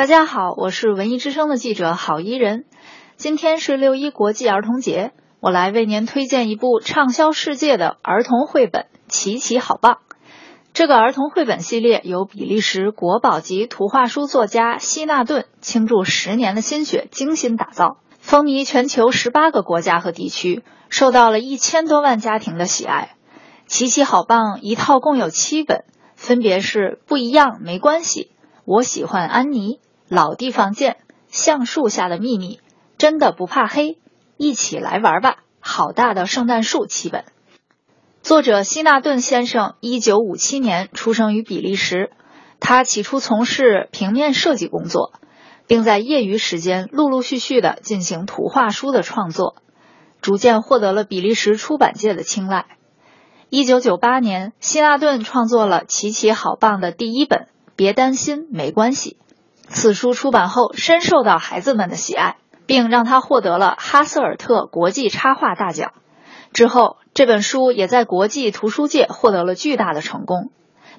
[0.00, 2.64] 大家好，我是文艺之声的记者郝伊人。
[3.18, 9.98] 今天是六一国际儿童节，我来为您推荐一部畅销世界的儿童绘本《奇奇好棒》。
[10.72, 23.16] 这个儿童绘本系列由比利时国宝级图画书作家希纳顿倾注十年的心血精心打造，风靡全球十八个国家和地区，受到了一千多万家庭的喜爱。
[23.70, 25.84] 《奇奇好棒》一套共有七本，
[26.16, 28.30] 分别是不一样没关系。
[28.64, 29.80] 我喜欢安妮，
[30.10, 30.96] 老地方见，
[31.28, 32.58] 橡树下的秘密，
[32.98, 33.96] 真的不怕黑，
[34.36, 35.44] 一起来玩吧！
[35.60, 37.26] 好大的圣诞树七本。
[38.20, 42.10] 作者希纳顿先生一九五七年出生于比利时，
[42.58, 45.12] 他起初从事平面设计工作，
[45.68, 49.62] 并在业余时间陆陆续续的进行图画书的创作，
[50.20, 52.66] 逐渐获得了比利时出版界的青睐。
[53.48, 57.46] 一九九八年，希纳顿创作了《奇奇好棒》的第一本。
[57.76, 59.16] 别担心，没关系。
[59.72, 65.92] 此书出版后，深受到孩子们的喜爱，并让他获得了哈瑟尔特国际插画大奖。
[66.52, 70.50] 之后，这本书也在国际图书界获得了巨大的成功，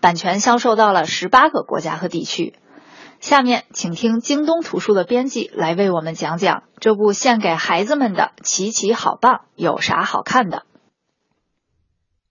[0.00, 2.54] 版权销售到了十八个国家和地区。
[3.20, 10.64] 下面，请听京东图书的编辑来为我们讲讲这部献给孩子们的《奇奇好棒》有啥好看的。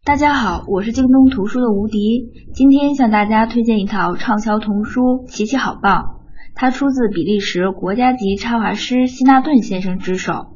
[0.06, 6.04] 大家好，我是京东图书的吴迪，今天向大家推荐一套畅销童书《奇奇好棒》，
[6.60, 10.48] 它出自比利时国家级插画师希纳顿先生之手。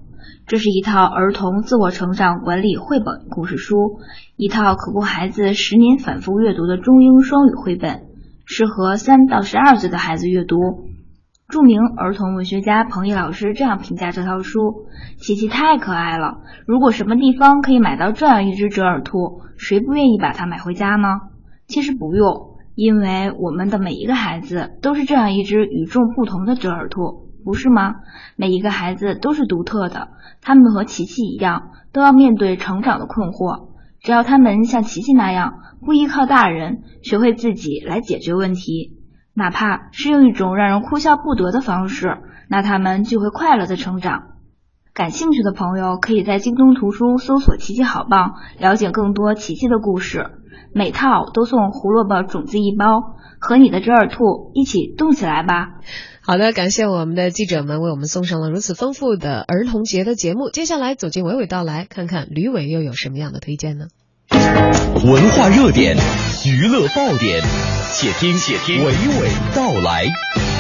[0.48, 4.00] 这是一套儿童自我成长管理绘本故事书，
[4.36, 8.08] 一套可供孩子十年反复阅读的中英双语绘本，
[8.46, 10.58] 适合三到十二岁的孩子阅读。
[11.48, 14.88] 著名儿童文学家彭毅老师这样评价这套书：
[15.20, 16.40] 琪琪太可爱了。
[16.66, 21.08] 如果什么地方可以买到这样一只折耳兔，谁不愿意把它买回家呢？
[21.68, 27.96] 其实不用，因为我们的每一个孩子都是这样一只与众不同的折耳兔，不是吗？
[28.36, 30.10] 每一个孩子都是独特的，
[30.42, 33.70] 他们和琪琪一样，都要面对成长的困惑。
[34.00, 38.98] 只要他们像琪琪那样，不依靠大人，学会自己来解决问题。
[39.34, 42.18] 哪怕是用一种让人哭笑不得的方式，
[42.50, 44.31] 那他们就会快乐的成长。
[44.94, 50.32] 感兴趣的朋友可以在京东图书搜索“奇迹好棒”，了解更多奇迹的故事。
[50.74, 55.80] 每套都送胡萝卜种子一包，和你的折耳兔一起动起来吧！
[56.22, 60.50] 好的，感谢我们的记者们为我们送上了如此丰富的儿童节的节目。
[60.50, 63.86] 接下来走进娓娓道来，看看吕伟又有什么样的推荐呢？
[65.06, 65.96] 文化热点，
[66.46, 67.42] 娱乐爆点。
[67.94, 70.51] 且听且听，娓娓道来。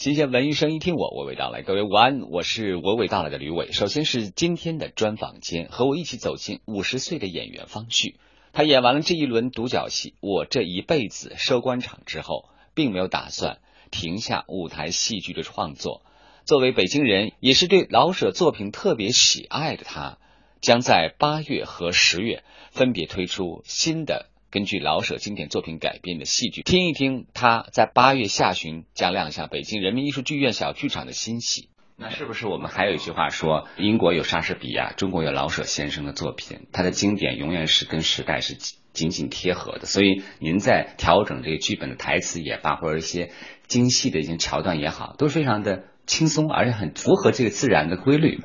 [0.00, 1.60] 新鲜文艺声音，听我娓娓道来。
[1.60, 3.70] 各位午安，我是娓娓道来的吕伟。
[3.70, 8.16] 首先是今天的专访间，和我一起走进五十岁的演员方旭。
[8.54, 13.58] 他演完了这一轮独角戏《我这一辈子》收官场之后，并没有打算
[13.90, 16.00] 停下舞台戏剧的创作。
[16.46, 20.16] 作为北京人，也是对老舍作品特别喜爱的他，
[20.62, 24.29] 将在八月和十月分别推出新的。
[24.50, 31.68] 根据老舍经典作品改编的戏剧，听一听他在八月下旬将亮相北京人民艺术剧院小剧场的新戏。
[31.96, 38.54] 那是不是我们还有一句话说，英国有莎士比亚，中国有老舍先生的作品，他的经典永远是跟时代是
[38.92, 39.86] 紧紧贴合的。
[39.86, 43.30] 所以您在调整这个剧本的台词也罢，或者一些
[43.68, 48.40] 精细的一些桥段也好，都是非常的轻松，而且很符合这个自然的规律。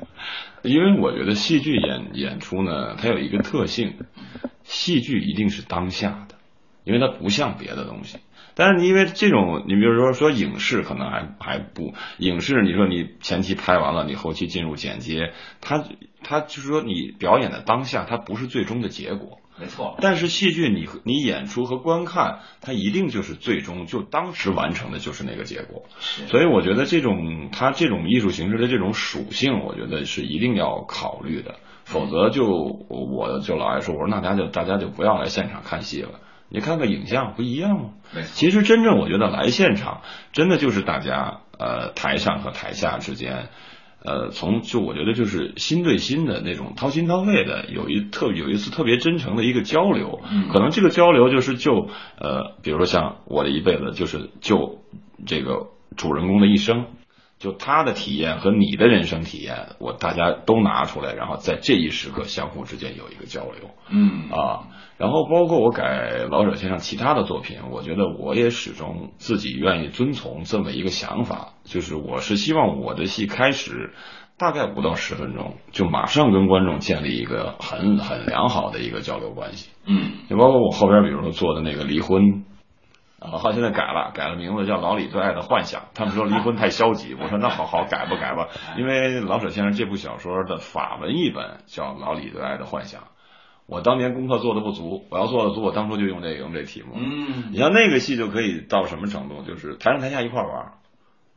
[0.66, 3.94] 因为我觉得戏剧演演出呢，它有一个特性。
[4.62, 6.34] 戏剧一定是当下的，
[6.82, 8.18] 因为它不像别的东西。
[8.56, 15.84] 但是你因为这种，你比如说说影视可能还还不影视，你说你前期拍完了，你后期进入剪接，它
[16.24, 19.38] 它就是说你表演的当下，它不是最终的结果。
[19.58, 19.96] 没错。
[20.00, 25.84] 但是戏剧你你演出和观看，它一定就是最终就当时完成的就是那个结果。
[26.28, 31.56] 所以我觉得这种它这种艺术形式的这种属性，我觉得是一定要考虑的。
[31.84, 32.44] 否则就
[32.88, 36.18] 我就老爱说，我说那大家就大家就不要来现场看戏了，
[36.48, 37.90] 你看个影像不一样吗？
[38.32, 40.02] 其实真正我觉得来现场，
[40.32, 43.50] 真的就是大家呃台上和台下之间，
[44.04, 50.20] 呃从就我觉得就是心对心的那种掏心掏肺的，有一特有一次特别真诚的一个交流，
[50.52, 51.88] 可能这个交流就是就
[52.20, 54.82] 呃比如说像我的一辈子就是就
[55.26, 56.86] 这个主人公的一生。
[57.38, 63.70] 就他的体验和你的人生体验，我大家都拿出来，然后在这一时刻相互之间有一个交流。
[63.90, 73.92] 嗯啊，然后包括我改老舍先生其他的作品，我觉得我也始终自己愿意遵从这么一个想法，就是我是希望我的戏开始
[74.38, 79.70] 大概五到十分钟，就马上跟观众建立一个很很良好的一个交流关系。
[79.86, 82.44] 嗯，就包括我后边比如说做的那个离婚。
[83.18, 85.80] 啊，他，现在改了，改了名字叫《老李最爱的幻想》。
[85.94, 93.00] 他们说离婚太消极，我说那好好改吧改吧，因为老舍先生这部小说的法文译本叫《老李最爱的幻想》。
[93.66, 96.94] 我当年功课做的不足，我要做的足，我当初就用这个用这题目。
[96.96, 100.74] 嗯你像那个戏就可以到什么程度，就是台上台下一块玩，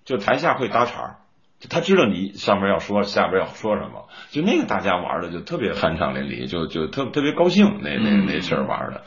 [0.03, 1.15] 就台下会搭茬儿，
[1.59, 8.25] 就他知道你上边要说，下边要说什么，就那个大家玩的就特别酣畅淋漓，就就特特别高兴，那那嗯。
[8.27, 9.03] 那事儿玩的。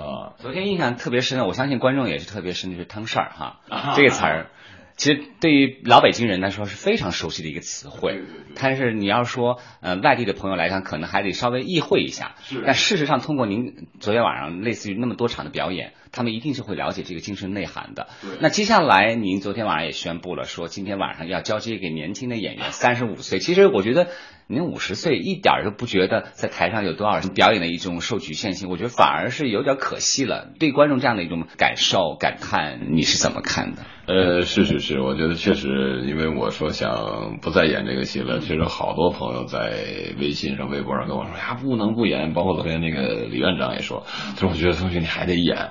[0.00, 0.34] 啊。
[0.38, 3.94] 昨天印象特别深的，我相信观众也是特别深，就是汤事儿哈，啊。
[3.96, 4.46] 这个词儿，
[4.96, 8.22] 其实对于老北京人来说是非常熟悉的一个词汇。
[8.54, 12.36] 但是你要说，呃，外地的朋友来讲，可能还得稍微意会一下。
[12.42, 18.08] 是但事实上，通过您昨天晚上类似于那么多场的表演，他们一定是会了解这个精神内涵的。
[18.40, 23.38] 那接下来，您昨天晚上也宣布了，说今天晚上要交接给年轻的演员，三十五岁。
[23.38, 24.08] 其实我觉得
[24.48, 30.52] 您五十岁一点儿都不觉得在台上有多少表演的一种受局限性，我觉得反而是有点可惜了。
[30.60, 33.82] 对观众这样的一种感受、感叹，你是怎么看的？
[34.06, 39.74] 呃，是是是，我觉得确实，因为我说想不再演这个戏了，其实好多朋友在
[40.20, 45.70] 微信上、微博上跟我说呀，不能不演，包括昨天那个李院长也说，他说我觉得同学你还得演。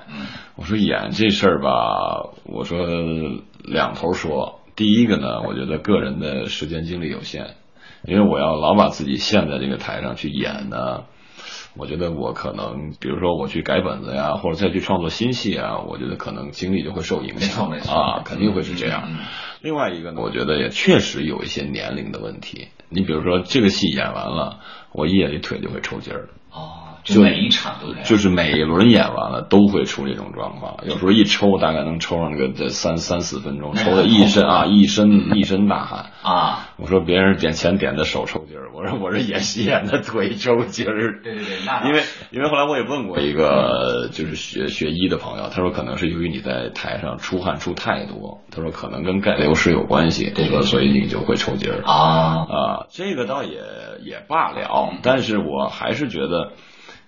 [0.54, 2.86] 我说演这事儿吧，我说
[3.64, 7.54] 两头说，第一个呢，我觉得个人的时间精力有限，
[8.04, 11.04] 因为我要老把自己陷在这个台上去演呢。
[11.78, 19.04] 我觉得我可能，比如说我去改本子呀，或者再去创作新戏啊，我觉得可能精力就会受影响没错没错啊，肯定会是这样。
[19.06, 19.18] 嗯
[19.62, 22.68] 另外一个呢，我觉得也确实有一些年龄的问题。
[22.88, 24.60] 你比如说这个戏演完了，
[24.92, 26.28] 我夜里腿就会抽筋儿。
[26.52, 28.04] 哦，就每一场都这样。
[28.04, 36.06] 就是每一轮演完了都会出这种状况，有时候一抽大概能抽上那个这三三四分钟，抽的一身啊一身一身大汗。
[36.22, 41.22] 啊，我说别人点钱点的手抽筋儿，我说我这演戏演的腿抽筋儿。
[41.22, 51.82] 对对对，那因为因为后来我也问过一个就是学学医的朋友，他说可能是由于你在台上出汗出太多，他说可能跟钙流失有关系，这个所以你就会抽筋儿。
[51.84, 53.60] 啊，啊，这个倒也
[54.02, 56.52] 也罢了，但是我还是觉得，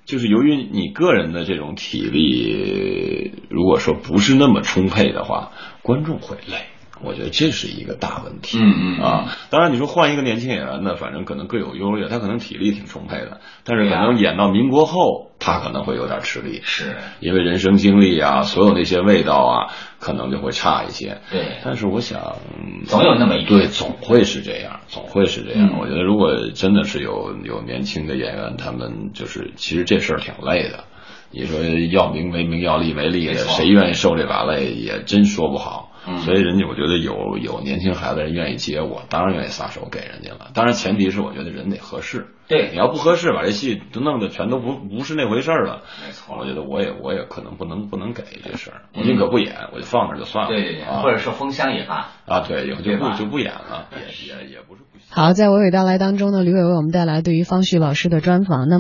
[0.09, 5.53] 就是由于你个人的这种体力，如果说不是那么充沛的话，
[5.83, 6.57] 观众会累。
[7.05, 8.59] 我觉得这是一个大问题。
[8.59, 16.61] 嗯嗯嗯啊，当然你说换一个年轻演员呢，反正可能各有优劣，他可能体力挺充沛的，但是可能演到民国后，他可能会有点吃力。
[16.65, 21.19] 是，因为人生经历啊，所有那些味道啊，可能就会差一些。
[21.31, 25.71] 对但是我想，嗯总有那么一对，总会是这样，总会是这样。
[25.73, 30.85] 嗯我觉得如果真的是有有年轻的演员，他们就是其实这事儿挺累的。
[31.31, 31.61] 你说
[31.91, 35.88] 要名为名，要利为利的，谁愿意受这把累，也真说不好。
[36.07, 40.51] 嗯所以人家我觉得有有年轻孩子人愿意接我，当然愿意撒手给人家了。
[40.55, 42.29] 当然前提是我觉得人得合适。
[42.47, 45.83] 对你要不合适，把这戏都弄得全都不不是那回事儿了。
[46.07, 50.51] 没错我觉得我也我也可能不能不能给这事儿，我宁可不演，我就放那儿就算了。
[50.51, 52.09] 对对对，啊或者说封箱也罢。
[52.27, 55.09] 啊，对，以后就不就不演了，也也也不是不行。
[55.11, 58.69] 好，在娓娓道来当中呢，吕伟为我们带来对于方旭老师的专访。
[58.69, 58.77] 那